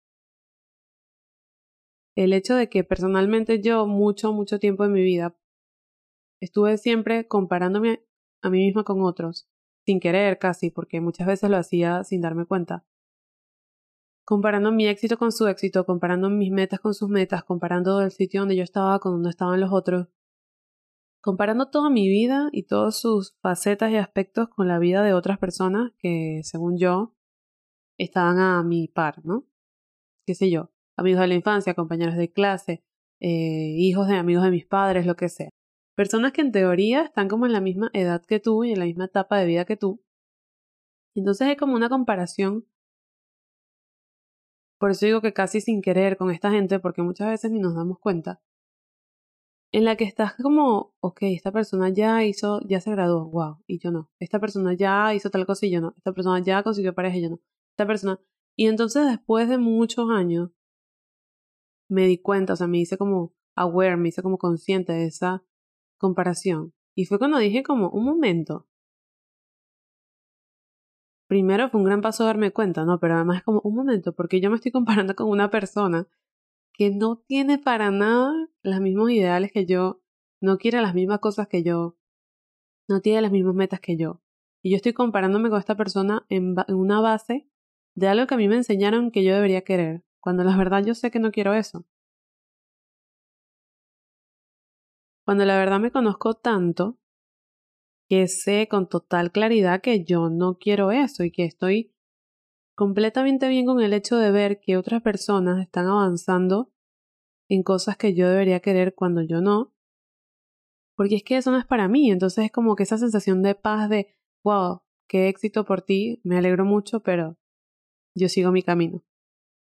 el 2.15 2.33
hecho 2.33 2.55
de 2.55 2.67
que 2.67 2.83
personalmente 2.83 3.61
yo 3.61 3.85
mucho, 3.85 4.33
mucho 4.33 4.57
tiempo 4.59 4.85
en 4.85 4.93
mi 4.93 5.03
vida 5.03 5.35
estuve 6.41 6.77
siempre 6.77 7.27
comparándome 7.27 8.03
a 8.41 8.49
mí 8.49 8.57
misma 8.65 8.83
con 8.83 9.01
otros 9.03 9.47
sin 9.85 9.99
querer 9.99 10.39
casi, 10.39 10.71
porque 10.71 11.01
muchas 11.01 11.27
veces 11.27 11.49
lo 11.49 11.57
hacía 11.57 12.03
sin 12.03 12.21
darme 12.21 12.45
cuenta. 12.45 12.85
Comparando 14.25 14.71
mi 14.71 14.87
éxito 14.87 15.17
con 15.17 15.31
su 15.31 15.47
éxito, 15.47 15.85
comparando 15.85 16.29
mis 16.29 16.51
metas 16.51 16.79
con 16.79 16.93
sus 16.93 17.09
metas, 17.09 17.43
comparando 17.43 18.01
el 18.01 18.11
sitio 18.11 18.41
donde 18.41 18.55
yo 18.55 18.63
estaba 18.63 18.99
con 18.99 19.13
donde 19.13 19.29
estaban 19.29 19.59
los 19.59 19.71
otros, 19.73 20.07
comparando 21.21 21.69
toda 21.69 21.89
mi 21.89 22.07
vida 22.09 22.49
y 22.51 22.63
todas 22.63 22.97
sus 22.99 23.35
facetas 23.41 23.91
y 23.91 23.97
aspectos 23.97 24.49
con 24.49 24.67
la 24.67 24.79
vida 24.79 25.03
de 25.03 25.13
otras 25.13 25.39
personas 25.39 25.91
que, 25.97 26.41
según 26.43 26.77
yo, 26.77 27.15
estaban 27.97 28.39
a 28.39 28.63
mi 28.63 28.87
par, 28.87 29.25
¿no? 29.25 29.45
Qué 30.25 30.35
sé 30.35 30.49
yo, 30.49 30.71
amigos 30.97 31.21
de 31.21 31.27
la 31.27 31.35
infancia, 31.35 31.73
compañeros 31.73 32.15
de 32.15 32.31
clase, 32.31 32.83
eh, 33.21 33.75
hijos 33.77 34.07
de 34.07 34.15
amigos 34.15 34.43
de 34.43 34.51
mis 34.51 34.65
padres, 34.65 35.05
lo 35.05 35.15
que 35.15 35.29
sea. 35.29 35.49
Personas 35.95 36.33
que 36.33 36.41
en 36.41 36.51
teoría 36.51 37.03
están 37.03 37.27
como 37.27 37.45
en 37.45 37.53
la 37.53 37.61
misma 37.61 37.89
edad 37.93 38.23
que 38.25 38.39
tú 38.39 38.63
y 38.63 38.71
en 38.71 38.79
la 38.79 38.85
misma 38.85 39.05
etapa 39.05 39.37
de 39.37 39.45
vida 39.45 39.65
que 39.65 39.77
tú. 39.77 40.01
Entonces 41.15 41.49
es 41.49 41.57
como 41.57 41.75
una 41.75 41.89
comparación. 41.89 42.65
Por 44.77 44.91
eso 44.91 45.05
digo 45.05 45.21
que 45.21 45.33
casi 45.33 45.61
sin 45.61 45.81
querer 45.81 46.17
con 46.17 46.31
esta 46.31 46.51
gente, 46.51 46.79
porque 46.79 47.01
muchas 47.01 47.29
veces 47.29 47.51
ni 47.51 47.59
nos 47.59 47.75
damos 47.75 47.99
cuenta. 47.99 48.41
En 49.71 49.85
la 49.85 49.95
que 49.95 50.03
estás 50.03 50.35
como, 50.35 50.93
ok, 50.99 51.19
esta 51.23 51.51
persona 51.51 51.89
ya 51.89 52.23
hizo, 52.23 52.59
ya 52.67 52.79
se 52.79 52.91
graduó, 52.91 53.25
wow, 53.29 53.57
y 53.65 53.79
yo 53.79 53.91
no. 53.91 54.09
Esta 54.19 54.39
persona 54.39 54.73
ya 54.73 55.13
hizo 55.15 55.31
tal 55.31 55.47
cosa 55.47 55.65
y 55.65 55.71
yo 55.71 55.81
no. 55.81 55.95
Esta 55.97 56.13
persona 56.13 56.39
ya 56.43 56.61
consiguió 56.61 56.93
pareja 56.93 57.17
y 57.17 57.23
yo 57.23 57.29
no. 57.31 57.39
Esta 57.71 57.87
persona. 57.87 58.19
Y 58.55 58.67
entonces 58.67 59.07
después 59.07 59.49
de 59.49 59.57
muchos 59.57 60.11
años, 60.11 60.51
me 61.89 62.05
di 62.05 62.19
cuenta, 62.19 62.53
o 62.53 62.55
sea, 62.55 62.67
me 62.67 62.77
hice 62.79 62.97
como 62.97 63.33
aware, 63.55 63.97
me 63.97 64.09
hice 64.09 64.21
como 64.21 64.37
consciente 64.37 64.93
de 64.93 65.05
esa 65.05 65.43
comparación. 65.97 66.73
Y 66.95 67.05
fue 67.05 67.17
cuando 67.17 67.39
dije 67.39 67.63
como, 67.63 67.89
un 67.89 68.05
momento. 68.05 68.67
Primero 71.33 71.67
fue 71.67 71.79
un 71.79 71.85
gran 71.85 72.01
paso 72.01 72.25
darme 72.25 72.51
cuenta, 72.51 72.85
¿no? 72.85 72.99
Pero 72.99 73.15
además 73.15 73.37
es 73.37 73.43
como, 73.43 73.59
un 73.63 73.73
momento, 73.73 74.13
porque 74.13 74.39
yo 74.39 74.51
me 74.51 74.55
estoy 74.57 74.71
comparando 74.71 75.15
con 75.15 75.27
una 75.29 75.49
persona 75.49 76.07
que 76.73 76.91
no 76.91 77.23
tiene 77.25 77.57
para 77.57 77.89
nada 77.89 78.31
los 78.61 78.79
mismos 78.81 79.09
ideales 79.09 79.51
que 79.51 79.65
yo, 79.65 79.99
no 80.41 80.59
quiere 80.59 80.79
las 80.79 80.93
mismas 80.93 81.17
cosas 81.17 81.47
que 81.47 81.63
yo, 81.63 81.97
no 82.87 83.01
tiene 83.01 83.23
las 83.23 83.31
mismas 83.31 83.55
metas 83.55 83.79
que 83.79 83.97
yo. 83.97 84.21
Y 84.61 84.69
yo 84.69 84.75
estoy 84.75 84.93
comparándome 84.93 85.49
con 85.49 85.57
esta 85.57 85.75
persona 85.75 86.23
en, 86.29 86.53
una 86.67 87.01
base 87.01 87.49
de 87.95 88.07
algo 88.09 88.27
que 88.27 88.35
a 88.35 88.37
mí 88.37 88.47
me 88.47 88.57
enseñaron 88.57 89.09
que 89.09 89.23
yo 89.23 89.33
debería 89.33 89.63
querer, 89.63 90.03
cuando 90.19 90.43
la 90.43 90.55
verdad 90.55 90.85
yo 90.85 90.93
sé 90.93 91.09
que 91.09 91.17
no 91.17 91.31
quiero 91.31 91.55
eso. 91.55 91.83
Cuando 95.25 95.45
la 95.45 95.57
verdad 95.57 95.79
me 95.79 95.89
conozco 95.89 96.35
tanto 96.35 96.99
que 98.13 98.27
sé 98.27 98.67
con 98.69 98.87
total 98.87 99.31
claridad 99.31 99.81
que 99.81 100.03
yo 100.03 100.29
no 100.29 100.59
quiero 100.59 100.91
eso 100.91 101.23
y 101.23 101.31
que 101.31 101.45
estoy 101.45 101.91
completamente 102.75 103.47
bien 103.47 103.65
con 103.65 103.81
el 103.81 103.91
hecho 103.91 104.17
de 104.17 104.29
ver 104.29 104.59
que 104.59 104.77
otras 104.77 105.01
personas 105.01 105.59
están 105.59 105.87
avanzando 105.87 106.71
en 107.49 107.63
cosas 107.63 107.97
que 107.97 108.13
yo 108.13 108.29
debería 108.29 108.59
querer 108.59 108.93
cuando 108.93 109.23
yo 109.23 109.41
no. 109.41 109.73
Porque 110.95 111.15
es 111.15 111.23
que 111.23 111.37
eso 111.37 111.49
no 111.49 111.57
es 111.57 111.65
para 111.65 111.87
mí. 111.87 112.11
Entonces 112.11 112.45
es 112.45 112.51
como 112.51 112.75
que 112.75 112.83
esa 112.83 112.99
sensación 112.99 113.41
de 113.41 113.55
paz 113.55 113.89
de, 113.89 114.15
wow, 114.43 114.83
qué 115.07 115.27
éxito 115.27 115.65
por 115.65 115.81
ti, 115.81 116.21
me 116.23 116.37
alegro 116.37 116.65
mucho, 116.65 116.99
pero 116.99 117.35
yo 118.13 118.29
sigo 118.29 118.51
mi 118.51 118.61
camino. 118.61 119.03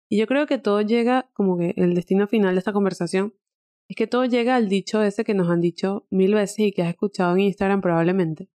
Y 0.09 0.19
yo 0.19 0.27
creo 0.27 0.47
que 0.47 0.57
todo 0.57 0.81
llega 0.81 1.29
como 1.33 1.57
que 1.57 1.75
el 1.77 1.95
destino 1.95 2.27
final 2.27 2.55
de 2.55 2.59
esta 2.59 2.73
conversación 2.73 3.35
es 3.89 3.95
que 3.95 4.07
todo 4.07 4.25
llega 4.25 4.55
al 4.55 4.69
dicho 4.69 5.01
ese 5.01 5.23
que 5.23 5.33
nos 5.33 5.49
han 5.49 5.61
dicho 5.61 6.07
mil 6.09 6.33
veces 6.33 6.59
y 6.59 6.71
que 6.71 6.83
has 6.83 6.89
escuchado 6.89 7.33
en 7.33 7.41
Instagram 7.41 7.81
probablemente. 7.81 8.49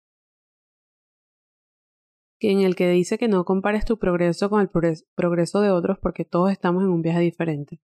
Que 2.40 2.52
en 2.52 2.62
el 2.62 2.76
que 2.76 2.90
dice 2.90 3.18
que 3.18 3.28
no 3.28 3.46
compares 3.46 3.84
tu 3.86 3.98
progreso 3.98 4.50
con 4.50 4.62
el 4.62 4.70
progreso 5.16 5.62
de 5.62 5.72
otros 5.72 5.98
porque 6.00 6.24
todos 6.24 6.52
estamos 6.52 6.84
en 6.84 6.90
un 6.90 7.02
viaje 7.02 7.22
diferente. 7.22 7.82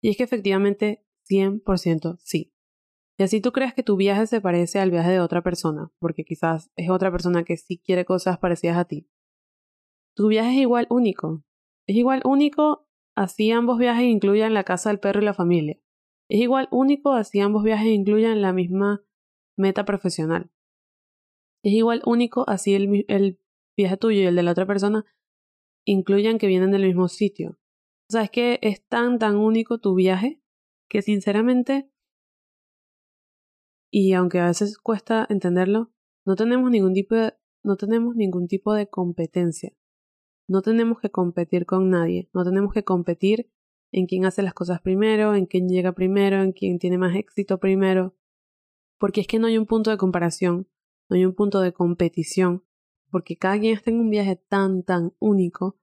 Y 0.00 0.10
es 0.10 0.16
que 0.16 0.22
efectivamente 0.22 1.04
100% 1.28 2.16
sí. 2.20 2.52
Y 3.18 3.22
así 3.22 3.40
tú 3.40 3.50
crees 3.52 3.74
que 3.74 3.82
tu 3.82 3.96
viaje 3.96 4.26
se 4.26 4.40
parece 4.40 4.78
al 4.78 4.90
viaje 4.90 5.10
de 5.10 5.20
otra 5.20 5.42
persona, 5.42 5.90
porque 5.98 6.24
quizás 6.24 6.70
es 6.76 6.90
otra 6.90 7.10
persona 7.10 7.44
que 7.44 7.56
sí 7.56 7.78
quiere 7.78 8.04
cosas 8.04 8.38
parecidas 8.38 8.76
a 8.76 8.84
ti. 8.84 9.08
Tu 10.14 10.28
viaje 10.28 10.50
es 10.50 10.58
igual 10.58 10.86
único. 10.90 11.42
Es 11.86 11.96
igual 11.96 12.22
único 12.24 12.86
así 13.16 13.50
ambos 13.50 13.78
viajes 13.78 14.04
incluyan 14.04 14.54
la 14.54 14.64
casa 14.64 14.90
del 14.90 15.00
perro 15.00 15.22
y 15.22 15.24
la 15.24 15.34
familia. 15.34 15.78
Es 16.28 16.40
igual 16.40 16.68
único 16.70 17.12
así 17.12 17.40
ambos 17.40 17.62
viajes 17.62 17.88
incluyan 17.88 18.42
la 18.42 18.52
misma 18.52 19.04
meta 19.56 19.84
profesional. 19.84 20.50
Es 21.62 21.72
igual 21.72 22.02
único 22.04 22.48
así 22.48 22.74
el, 22.74 23.04
el 23.08 23.40
viaje 23.76 23.96
tuyo 23.96 24.20
y 24.20 24.24
el 24.24 24.36
de 24.36 24.42
la 24.42 24.52
otra 24.52 24.66
persona 24.66 25.04
incluyan 25.84 26.38
que 26.38 26.46
vienen 26.46 26.72
del 26.72 26.82
mismo 26.82 27.08
sitio. 27.08 27.58
O 28.08 28.12
sea, 28.12 28.22
es 28.22 28.30
que 28.30 28.58
es 28.62 28.86
tan, 28.86 29.18
tan 29.18 29.36
único 29.36 29.78
tu 29.78 29.94
viaje 29.94 30.40
que 30.88 31.02
sinceramente, 31.02 31.90
y 33.90 34.12
aunque 34.12 34.40
a 34.40 34.46
veces 34.46 34.78
cuesta 34.78 35.26
entenderlo, 35.28 35.92
no 36.24 36.36
tenemos 36.36 36.70
ningún 36.70 36.92
tipo 36.92 37.14
de, 37.14 37.34
no 37.64 37.76
tenemos 37.76 38.14
ningún 38.16 38.46
tipo 38.46 38.74
de 38.74 38.88
competencia. 38.88 39.72
No 40.48 40.62
tenemos 40.62 41.00
que 41.00 41.10
competir 41.10 41.66
con 41.66 41.90
nadie, 41.90 42.28
no 42.32 42.44
tenemos 42.44 42.72
que 42.72 42.84
competir 42.84 43.50
en 44.00 44.06
quién 44.06 44.24
hace 44.24 44.42
las 44.42 44.54
cosas 44.54 44.80
primero, 44.80 45.34
en 45.34 45.46
quién 45.46 45.68
llega 45.68 45.92
primero, 45.92 46.42
en 46.42 46.52
quién 46.52 46.78
tiene 46.78 46.98
más 46.98 47.14
éxito 47.16 47.58
primero. 47.58 48.14
Porque 48.98 49.20
es 49.22 49.26
que 49.26 49.38
no 49.38 49.46
hay 49.46 49.58
un 49.58 49.66
punto 49.66 49.90
de 49.90 49.96
comparación, 49.96 50.68
no 51.08 51.16
hay 51.16 51.24
un 51.24 51.34
punto 51.34 51.60
de 51.60 51.72
competición, 51.72 52.64
porque 53.10 53.36
cada 53.36 53.58
quien 53.58 53.74
está 53.74 53.90
en 53.90 54.00
un 54.00 54.10
viaje 54.10 54.36
tan, 54.36 54.82
tan 54.82 55.14
único 55.18 55.78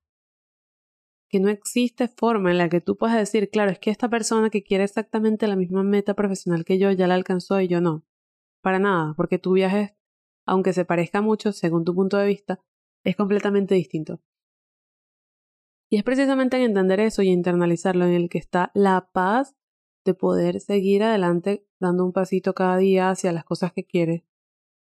que 1.29 1.39
no 1.39 1.49
existe 1.49 2.07
forma 2.07 2.51
en 2.51 2.59
la 2.59 2.69
que 2.69 2.79
tú 2.79 2.95
puedas 2.95 3.17
decir, 3.17 3.49
claro, 3.49 3.71
es 3.71 3.79
que 3.79 3.89
esta 3.89 4.07
persona 4.07 4.51
que 4.51 4.61
quiere 4.61 4.83
exactamente 4.83 5.47
la 5.47 5.55
misma 5.55 5.81
meta 5.81 6.13
profesional 6.13 6.63
que 6.63 6.77
yo 6.77 6.91
ya 6.91 7.07
la 7.07 7.15
alcanzó 7.15 7.59
y 7.59 7.67
yo 7.67 7.81
no. 7.81 8.05
Para 8.61 8.77
nada, 8.77 9.15
porque 9.17 9.39
tu 9.39 9.53
viaje, 9.53 9.97
aunque 10.45 10.73
se 10.73 10.85
parezca 10.85 11.21
mucho 11.21 11.51
según 11.51 11.85
tu 11.85 11.95
punto 11.95 12.17
de 12.17 12.27
vista, 12.27 12.59
es 13.03 13.15
completamente 13.15 13.73
distinto. 13.73 14.21
Y 15.93 15.97
es 15.97 16.03
precisamente 16.03 16.57
en 16.57 16.63
entender 16.63 16.99
eso 16.99 17.21
y 17.21 17.29
internalizarlo 17.29 18.05
en 18.05 18.13
el 18.13 18.27
que 18.27 18.39
está 18.39 18.71
la 18.73 19.11
paz 19.11 19.55
de 20.03 20.15
poder 20.15 20.59
seguir 20.59 21.03
adelante 21.03 21.67
dando 21.79 22.03
un 22.03 22.11
pasito 22.11 22.55
cada 22.55 22.77
día 22.77 23.11
hacia 23.11 23.31
las 23.31 23.45
cosas 23.45 23.73
que 23.73 23.83
quieres, 23.85 24.23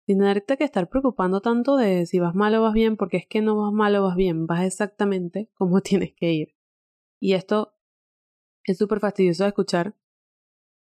sin 0.06 0.18
tenerte 0.18 0.56
que 0.56 0.64
estar 0.64 0.88
preocupando 0.88 1.40
tanto 1.40 1.76
de 1.76 2.04
si 2.06 2.18
vas 2.18 2.34
mal 2.34 2.52
o 2.56 2.62
vas 2.62 2.74
bien, 2.74 2.96
porque 2.96 3.16
es 3.18 3.28
que 3.28 3.40
no 3.42 3.56
vas 3.56 3.72
mal 3.72 3.94
o 3.94 4.02
vas 4.02 4.16
bien, 4.16 4.48
vas 4.48 4.64
exactamente 4.64 5.48
como 5.54 5.82
tienes 5.82 6.14
que 6.14 6.32
ir. 6.32 6.56
Y 7.20 7.34
esto 7.34 7.76
es 8.64 8.76
súper 8.76 8.98
fastidioso 8.98 9.44
de 9.44 9.50
escuchar, 9.50 9.94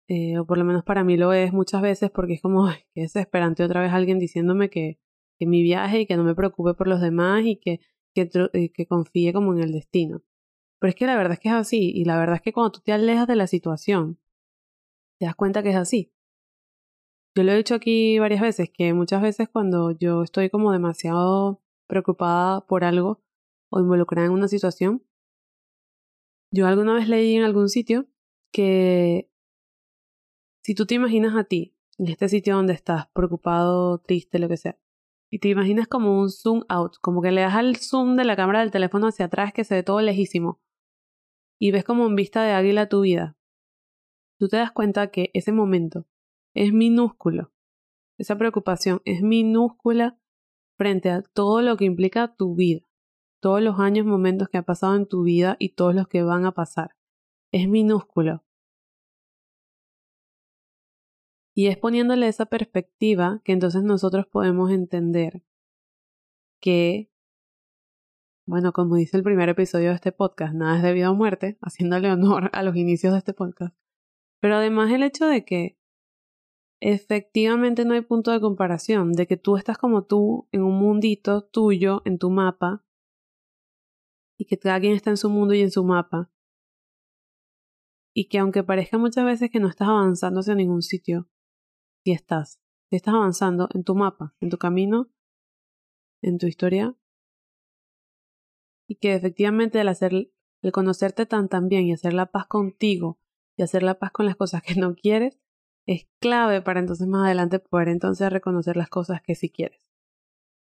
eh, 0.07 0.39
o 0.39 0.45
por 0.45 0.57
lo 0.57 0.63
menos 0.63 0.85
para 0.85 1.03
mí 1.03 1.17
lo 1.17 1.33
es 1.33 1.51
muchas 1.51 1.81
veces, 1.81 2.11
porque 2.11 2.35
es 2.35 2.41
como 2.41 2.67
que 2.93 3.01
desesperante 3.01 3.61
otra 3.61 3.81
vez 3.81 3.91
alguien 3.91 4.19
diciéndome 4.19 4.69
que, 4.69 5.01
que 5.37 5.47
mi 5.47 5.63
viaje 5.63 5.99
y 5.99 6.05
que 6.05 6.15
no 6.15 6.23
me 6.23 6.33
preocupe 6.33 6.75
por 6.75 6.87
los 6.87 7.01
demás 7.01 7.43
y 7.43 7.57
que, 7.57 7.81
que, 8.25 8.49
eh, 8.53 8.71
que 8.71 8.87
confíe 8.87 9.33
como 9.33 9.53
en 9.53 9.59
el 9.59 9.71
destino. 9.71 10.23
Pero 10.79 10.89
es 10.89 10.95
que 10.95 11.05
la 11.05 11.15
verdad 11.15 11.33
es 11.33 11.39
que 11.39 11.49
es 11.49 11.55
así, 11.55 11.91
y 11.93 12.05
la 12.05 12.17
verdad 12.17 12.35
es 12.37 12.41
que 12.41 12.53
cuando 12.53 12.71
tú 12.71 12.81
te 12.81 12.91
alejas 12.93 13.27
de 13.27 13.35
la 13.35 13.47
situación, 13.47 14.19
te 15.19 15.25
das 15.25 15.35
cuenta 15.35 15.63
que 15.63 15.69
es 15.69 15.75
así. 15.75 16.11
Yo 17.35 17.43
lo 17.43 17.51
he 17.51 17.57
dicho 17.57 17.75
aquí 17.75 18.19
varias 18.19 18.41
veces, 18.41 18.69
que 18.71 18.93
muchas 18.93 19.21
veces 19.21 19.49
cuando 19.49 19.91
yo 19.91 20.23
estoy 20.23 20.49
como 20.49 20.71
demasiado 20.71 21.61
preocupada 21.87 22.65
por 22.65 22.83
algo 22.83 23.21
o 23.69 23.79
involucrada 23.79 24.27
en 24.27 24.33
una 24.33 24.47
situación, 24.47 25.03
yo 26.51 26.65
alguna 26.65 26.93
vez 26.93 27.09
leí 27.09 27.35
en 27.35 27.43
algún 27.43 27.69
sitio 27.69 28.07
que 28.51 29.29
si 30.63 30.75
tú 30.75 30.85
te 30.85 30.95
imaginas 30.95 31.35
a 31.35 31.43
ti 31.43 31.75
en 31.97 32.07
este 32.07 32.29
sitio 32.29 32.55
donde 32.55 32.73
estás 32.73 33.07
preocupado, 33.13 33.99
triste, 33.99 34.39
lo 34.39 34.47
que 34.47 34.57
sea, 34.57 34.77
y 35.29 35.39
te 35.39 35.49
imaginas 35.49 35.87
como 35.87 36.19
un 36.19 36.29
zoom 36.29 36.63
out, 36.69 36.95
como 37.01 37.21
que 37.21 37.31
le 37.31 37.41
das 37.41 37.55
al 37.55 37.75
zoom 37.75 38.15
de 38.15 38.25
la 38.25 38.35
cámara 38.35 38.59
del 38.61 38.71
teléfono 38.71 39.07
hacia 39.07 39.25
atrás 39.25 39.53
que 39.53 39.63
se 39.63 39.75
ve 39.75 39.83
todo 39.83 40.01
lejísimo, 40.01 40.59
y 41.59 41.71
ves 41.71 41.83
como 41.83 42.05
en 42.05 42.15
vista 42.15 42.43
de 42.43 42.51
águila 42.51 42.87
tu 42.87 43.01
vida, 43.01 43.35
tú 44.39 44.47
te 44.47 44.57
das 44.57 44.71
cuenta 44.71 45.11
que 45.11 45.31
ese 45.33 45.51
momento 45.51 46.05
es 46.53 46.71
minúsculo. 46.71 47.51
Esa 48.17 48.37
preocupación 48.37 49.01
es 49.05 49.21
minúscula 49.21 50.17
frente 50.75 51.09
a 51.09 51.21
todo 51.21 51.61
lo 51.61 51.77
que 51.77 51.85
implica 51.85 52.35
tu 52.35 52.55
vida, 52.55 52.81
todos 53.39 53.61
los 53.61 53.79
años, 53.79 54.05
momentos 54.05 54.49
que 54.49 54.57
ha 54.57 54.63
pasado 54.63 54.95
en 54.95 55.07
tu 55.07 55.23
vida 55.23 55.55
y 55.59 55.69
todos 55.69 55.93
los 55.93 56.07
que 56.07 56.23
van 56.23 56.45
a 56.45 56.53
pasar. 56.53 56.95
Es 57.51 57.67
minúsculo. 57.67 58.43
Y 61.57 61.69
es 61.69 61.77
poniéndole 61.77 62.27
esa 62.27 62.45
perspectiva 62.45 63.41
que 63.43 63.51
entonces 63.51 63.81
nosotros 63.81 64.27
podemos 64.27 64.69
entender 64.69 65.41
que 66.61 67.09
bueno, 68.45 68.73
como 68.73 68.95
dice 68.95 69.17
el 69.17 69.23
primer 69.23 69.49
episodio 69.49 69.89
de 69.89 69.95
este 69.95 70.11
podcast, 70.11 70.53
nada 70.53 70.77
es 70.77 70.83
debido 70.83 71.09
a 71.09 71.13
muerte, 71.13 71.57
haciéndole 71.61 72.11
honor 72.11 72.51
a 72.53 72.61
los 72.61 72.75
inicios 72.75 73.13
de 73.13 73.17
este 73.17 73.33
podcast. 73.33 73.75
Pero 74.39 74.57
además 74.57 74.91
el 74.91 75.01
hecho 75.01 75.25
de 75.25 75.45
que 75.45 75.79
efectivamente 76.79 77.85
no 77.85 77.95
hay 77.95 78.01
punto 78.01 78.29
de 78.29 78.39
comparación, 78.39 79.13
de 79.13 79.25
que 79.25 79.35
tú 79.35 79.57
estás 79.57 79.79
como 79.79 80.05
tú 80.05 80.47
en 80.51 80.61
un 80.61 80.77
mundito 80.77 81.43
tuyo, 81.43 82.03
en 82.05 82.19
tu 82.19 82.29
mapa, 82.29 82.85
y 84.37 84.45
que 84.45 84.59
cada 84.59 84.79
quien 84.79 84.93
está 84.93 85.09
en 85.09 85.17
su 85.17 85.31
mundo 85.31 85.55
y 85.55 85.61
en 85.61 85.71
su 85.71 85.83
mapa. 85.83 86.29
Y 88.13 88.29
que 88.29 88.37
aunque 88.37 88.63
parezca 88.63 88.99
muchas 88.99 89.25
veces 89.25 89.49
que 89.49 89.59
no 89.59 89.67
estás 89.67 89.87
avanzando 89.87 90.41
hacia 90.41 90.53
ningún 90.53 90.83
sitio, 90.83 91.27
sí 92.07 92.13
estás. 92.13 92.61
Sí 92.89 92.95
estás 92.95 93.15
avanzando 93.15 93.67
en 93.73 93.83
tu 93.83 93.93
mapa, 93.93 94.33
en 94.39 94.49
tu 94.49 94.57
camino, 94.57 95.09
en 96.21 96.37
tu 96.37 96.47
historia, 96.47 96.95
y 98.87 98.95
que 98.95 99.13
efectivamente 99.13 99.81
el 99.81 99.89
hacer, 99.89 100.13
el 100.61 100.71
conocerte 100.71 101.25
tan 101.25 101.49
tan 101.49 101.67
bien 101.67 101.85
y 101.85 101.91
hacer 101.91 102.13
la 102.13 102.27
paz 102.27 102.47
contigo 102.47 103.19
y 103.57 103.63
hacer 103.63 103.83
la 103.83 103.99
paz 103.99 104.11
con 104.13 104.25
las 104.25 104.37
cosas 104.37 104.61
que 104.63 104.75
no 104.75 104.95
quieres 104.95 105.37
es 105.85 106.07
clave 106.21 106.61
para 106.61 106.79
entonces 106.79 107.07
más 107.07 107.25
adelante 107.25 107.59
poder 107.59 107.89
entonces 107.89 108.31
reconocer 108.31 108.77
las 108.77 108.87
cosas 108.87 109.21
que 109.21 109.35
sí 109.35 109.49
quieres. 109.49 109.85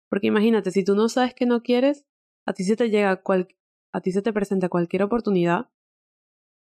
Porque 0.08 0.28
imagínate, 0.28 0.70
si 0.70 0.84
tú 0.84 0.94
no 0.94 1.10
sabes 1.10 1.34
que 1.34 1.44
no 1.44 1.62
quieres, 1.62 2.06
a 2.46 2.54
ti 2.54 2.64
se 2.64 2.76
te 2.76 2.88
llega 2.88 3.22
a 3.92 4.00
ti 4.00 4.12
se 4.12 4.22
te 4.22 4.32
presenta 4.32 4.70
cualquier 4.70 5.02
oportunidad 5.02 5.68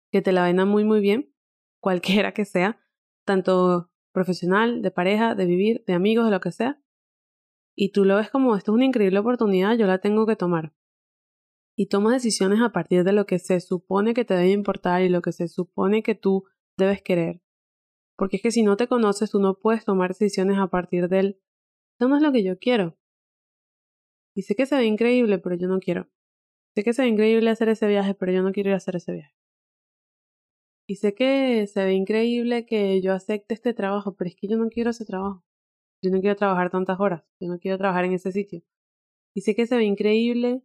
que 0.09 0.21
te 0.21 0.31
la 0.31 0.45
venga 0.45 0.63
muy 0.63 0.85
muy 0.85 1.01
bien, 1.01 1.33
cualquiera 1.81 2.33
que 2.33 2.45
sea, 2.45 2.79
tanto 3.25 3.89
profesional, 4.13 4.81
de 4.81 4.91
pareja, 4.91 5.35
de 5.35 5.45
vivir, 5.45 5.83
de 5.85 5.93
amigos, 5.93 6.25
de 6.25 6.31
lo 6.31 6.39
que 6.39 6.51
sea, 6.51 6.81
y 7.75 7.91
tú 7.91 8.05
lo 8.05 8.15
ves 8.15 8.29
como 8.29 8.55
esto 8.55 8.71
es 8.71 8.75
una 8.75 8.85
increíble 8.85 9.19
oportunidad, 9.19 9.75
yo 9.75 9.87
la 9.87 9.97
tengo 9.97 10.25
que 10.25 10.35
tomar 10.35 10.73
y 11.75 11.87
tomas 11.87 12.13
decisiones 12.13 12.61
a 12.61 12.71
partir 12.71 13.03
de 13.03 13.13
lo 13.13 13.25
que 13.25 13.39
se 13.39 13.59
supone 13.59 14.13
que 14.13 14.25
te 14.25 14.35
debe 14.35 14.51
importar 14.51 15.01
y 15.01 15.09
lo 15.09 15.21
que 15.21 15.31
se 15.31 15.47
supone 15.47 16.03
que 16.03 16.15
tú 16.15 16.45
debes 16.77 17.01
querer. 17.01 17.41
Porque 18.15 18.37
es 18.37 18.43
que 18.43 18.51
si 18.51 18.63
no 18.63 18.77
te 18.77 18.87
conoces, 18.87 19.31
tú 19.31 19.39
no 19.39 19.57
puedes 19.57 19.85
tomar 19.85 20.09
decisiones 20.09 20.57
a 20.59 20.67
partir 20.67 21.07
del, 21.09 21.41
esto 21.93 22.07
no 22.07 22.17
es 22.17 22.21
lo 22.21 22.31
que 22.31 22.43
yo 22.43 22.59
quiero. 22.59 22.97
Y 24.35 24.43
sé 24.43 24.55
que 24.55 24.65
se 24.65 24.75
ve 24.75 24.85
increíble, 24.85 25.39
pero 25.39 25.55
yo 25.55 25.67
no 25.67 25.79
quiero. 25.79 26.09
Sé 26.75 26.83
que 26.83 26.93
se 26.93 27.03
ve 27.03 27.07
increíble 27.07 27.49
hacer 27.49 27.69
ese 27.69 27.87
viaje, 27.87 28.13
pero 28.13 28.31
yo 28.31 28.43
no 28.43 28.51
quiero 28.51 28.69
ir 28.69 28.73
a 28.75 28.77
hacer 28.77 28.95
ese 28.95 29.11
viaje. 29.13 29.35
Y 30.87 30.97
sé 30.97 31.13
que 31.15 31.65
se 31.67 31.85
ve 31.85 31.93
increíble 31.93 32.65
que 32.65 33.01
yo 33.01 33.13
acepte 33.13 33.53
este 33.53 33.73
trabajo, 33.73 34.15
pero 34.15 34.29
es 34.29 34.35
que 34.35 34.47
yo 34.47 34.57
no 34.57 34.69
quiero 34.69 34.89
ese 34.91 35.05
trabajo. 35.05 35.43
Yo 36.01 36.11
no 36.11 36.19
quiero 36.19 36.35
trabajar 36.35 36.69
tantas 36.69 36.99
horas. 36.99 37.23
Yo 37.39 37.47
no 37.47 37.59
quiero 37.59 37.77
trabajar 37.77 38.05
en 38.05 38.13
ese 38.13 38.31
sitio. 38.31 38.61
Y 39.33 39.41
sé 39.41 39.55
que 39.55 39.65
se 39.67 39.77
ve 39.77 39.85
increíble 39.85 40.63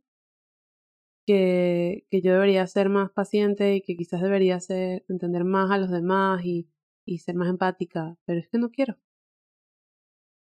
que, 1.27 2.07
que 2.11 2.21
yo 2.23 2.33
debería 2.33 2.67
ser 2.67 2.89
más 2.89 3.11
paciente 3.13 3.77
y 3.77 3.83
que 3.83 3.97
quizás 3.97 4.21
debería 4.23 4.61
ser, 4.61 5.05
entender 5.09 5.45
más 5.45 5.71
a 5.71 5.79
los 5.79 5.91
demás 5.91 6.45
y, 6.45 6.69
y 7.07 7.19
ser 7.19 7.37
más 7.37 7.49
empática, 7.49 8.17
pero 8.25 8.41
es 8.41 8.49
que 8.49 8.59
no 8.59 8.71
quiero. 8.71 8.97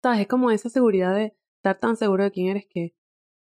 ¿Sabes? 0.02 0.20
Es 0.20 0.28
como 0.28 0.50
esa 0.50 0.70
seguridad 0.70 1.14
de 1.14 1.36
estar 1.58 1.78
tan 1.78 1.96
seguro 1.96 2.24
de 2.24 2.30
quién 2.30 2.48
eres 2.48 2.66
que 2.66 2.94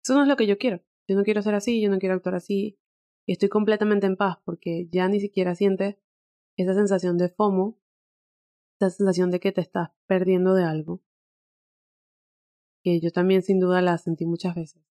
eso 0.04 0.14
no 0.14 0.22
es 0.22 0.28
lo 0.28 0.36
que 0.36 0.46
yo 0.46 0.56
quiero. 0.56 0.82
Yo 1.08 1.16
no 1.16 1.24
quiero 1.24 1.42
ser 1.42 1.56
así, 1.56 1.80
yo 1.82 1.90
no 1.90 1.98
quiero 1.98 2.14
actuar 2.14 2.36
así. 2.36 2.78
Y 3.26 3.32
estoy 3.32 3.48
completamente 3.48 4.06
en 4.06 4.16
paz 4.16 4.38
porque 4.44 4.86
ya 4.92 5.08
ni 5.08 5.18
siquiera 5.18 5.56
sientes 5.56 5.96
esa 6.56 6.74
sensación 6.74 7.18
de 7.18 7.28
FOMO, 7.28 7.78
esa 8.80 8.90
sensación 8.90 9.30
de 9.30 9.40
que 9.40 9.52
te 9.52 9.60
estás 9.60 9.90
perdiendo 10.06 10.54
de 10.54 10.64
algo. 10.64 11.02
Que 12.82 13.00
yo 13.00 13.10
también 13.10 13.42
sin 13.42 13.60
duda 13.60 13.82
la 13.82 13.98
sentí 13.98 14.26
muchas 14.26 14.54
veces 14.54 14.86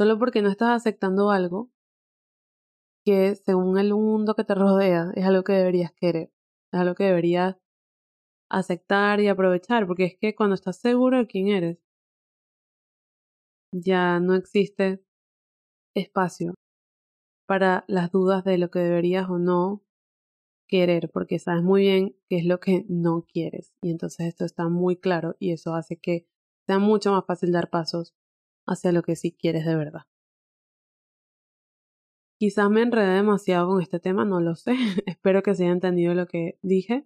solo 0.00 0.18
porque 0.18 0.40
no 0.40 0.48
estás 0.48 0.70
aceptando 0.70 1.30
algo 1.30 1.70
que 3.04 3.34
según 3.34 3.76
el 3.76 3.92
mundo 3.92 4.34
que 4.34 4.44
te 4.44 4.54
rodea 4.54 5.10
es 5.14 5.26
algo 5.26 5.44
que 5.44 5.52
deberías 5.52 5.92
querer, 5.92 6.32
es 6.72 6.80
algo 6.80 6.94
que 6.94 7.04
deberías 7.04 7.58
aceptar 8.50 9.20
y 9.20 9.28
aprovechar, 9.28 9.86
porque 9.86 10.06
es 10.06 10.16
que 10.18 10.34
cuando 10.34 10.54
estás 10.54 10.78
seguro 10.78 11.18
de 11.18 11.26
quién 11.26 11.48
eres, 11.48 11.78
ya 13.74 14.20
no 14.20 14.34
existe 14.34 15.04
espacio 15.94 16.54
para 17.46 17.84
las 17.86 18.10
dudas 18.10 18.42
de 18.42 18.56
lo 18.56 18.70
que 18.70 18.78
deberías 18.78 19.28
o 19.28 19.38
no 19.38 19.82
querer, 20.70 21.10
porque 21.12 21.38
sabes 21.40 21.62
muy 21.64 21.82
bien 21.82 22.16
qué 22.28 22.36
es 22.38 22.44
lo 22.46 22.60
que 22.60 22.86
no 22.88 23.26
quieres. 23.30 23.74
Y 23.82 23.90
entonces 23.90 24.28
esto 24.28 24.44
está 24.44 24.68
muy 24.68 24.96
claro 24.96 25.36
y 25.40 25.50
eso 25.52 25.74
hace 25.74 25.98
que 25.98 26.26
sea 26.66 26.78
mucho 26.78 27.10
más 27.12 27.26
fácil 27.26 27.50
dar 27.52 27.68
pasos 27.70 28.14
hacia 28.66 28.92
lo 28.92 29.02
que 29.02 29.16
sí 29.16 29.32
quieres 29.32 29.66
de 29.66 29.74
verdad. 29.74 30.02
Quizás 32.38 32.70
me 32.70 32.82
enredé 32.82 33.16
demasiado 33.16 33.68
con 33.68 33.82
este 33.82 33.98
tema, 33.98 34.24
no 34.24 34.40
lo 34.40 34.54
sé. 34.54 34.72
Espero 35.06 35.42
que 35.42 35.54
se 35.54 35.64
haya 35.64 35.72
entendido 35.72 36.14
lo 36.14 36.26
que 36.26 36.58
dije. 36.62 37.04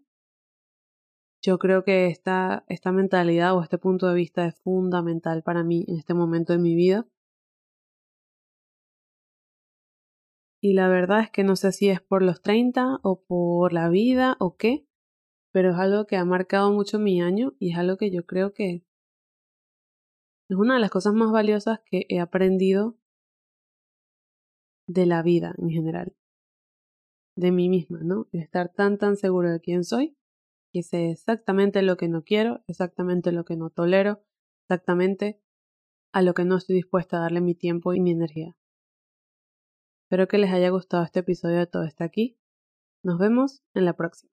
Yo 1.43 1.59
creo 1.59 1.85
que 1.85 2.09
esta, 2.09 2.65
esta 2.69 2.93
mentalidad 2.93 3.57
o 3.57 3.63
este 3.63 3.79
punto 3.79 4.07
de 4.09 4.15
vista 4.15 4.47
es 4.47 4.55
fundamental 4.61 5.43
para 5.43 5.65
mí 5.65 5.85
en 5.89 5.97
este 5.97 6.15
momento 6.15 6.53
de 6.53 6.59
mi 6.59 6.75
vida. 6.75 7.07
Y 10.65 10.73
la 10.73 10.89
verdad 10.89 11.21
es 11.21 11.31
que 11.31 11.45
no 11.45 11.57
sé 11.57 11.73
si 11.73 11.91
es 11.91 12.01
por 12.01 12.23
los 12.23 12.41
30 12.41 12.99
o 13.03 13.21
por 13.21 13.75
la 13.75 13.91
vida 13.91 14.39
o 14.41 14.57
qué, 14.57 14.89
pero 15.53 15.73
es 15.73 15.77
algo 15.77 16.07
que 16.07 16.17
ha 16.17 16.25
marcado 16.25 16.73
mucho 16.73 16.99
mi 16.99 17.21
año 17.21 17.53
y 17.59 17.73
es 17.73 17.77
algo 17.77 17.99
que 17.99 18.11
yo 18.11 18.25
creo 18.25 18.55
que 18.55 18.83
es 20.49 20.57
una 20.57 20.77
de 20.77 20.81
las 20.81 20.89
cosas 20.89 21.13
más 21.13 21.31
valiosas 21.31 21.81
que 21.85 22.07
he 22.09 22.19
aprendido 22.19 22.97
de 24.87 25.05
la 25.05 25.23
vida 25.23 25.55
en 25.59 25.69
general, 25.69 26.17
de 27.37 27.53
mí 27.53 27.69
misma, 27.69 28.01
¿no? 28.03 28.29
estar 28.33 28.73
tan, 28.73 28.97
tan 28.97 29.19
seguro 29.19 29.51
de 29.53 29.61
quién 29.61 29.85
soy, 29.85 30.17
que 30.73 30.83
sé 30.83 31.11
exactamente 31.11 31.83
lo 31.83 31.99
que 31.99 32.09
no 32.09 32.25
quiero, 32.25 32.65
exactamente 32.69 33.33
lo 33.33 33.45
que 33.45 33.59
no 33.59 33.69
tolero, 33.69 34.25
exactamente 34.63 35.43
a 36.15 36.23
lo 36.23 36.33
que 36.33 36.47
no 36.47 36.57
estoy 36.57 36.77
dispuesta 36.77 37.19
a 37.19 37.21
darle 37.21 37.43
mi 37.43 37.55
tiempo 37.55 37.93
y 37.93 38.01
mi 38.01 38.13
energía. 38.13 38.57
Espero 40.15 40.29
que 40.29 40.39
les 40.39 40.53
haya 40.53 40.71
gustado 40.71 41.03
este 41.03 41.19
episodio 41.19 41.59
de 41.59 41.67
Todo 41.67 41.83
está 41.83 42.05
aquí. 42.05 42.39
Nos 43.03 43.19
vemos 43.19 43.65
en 43.75 43.85
la 43.85 43.95
próxima. 43.95 44.31